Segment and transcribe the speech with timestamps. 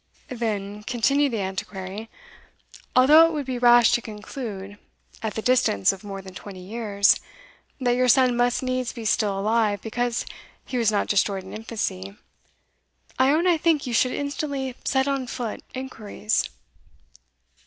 [0.31, 2.09] "Then," continued the Antiquary,
[2.95, 4.79] "although it would be rash to conclude,
[5.21, 7.19] at the distance of more than twenty years,
[7.79, 10.25] that your son must needs be still alive because
[10.65, 12.17] he was not destroyed in infancy,
[13.19, 16.49] I own I think you should instantly set on foot inquiries."